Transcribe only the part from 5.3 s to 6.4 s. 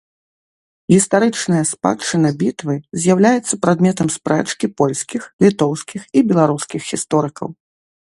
літоўскіх і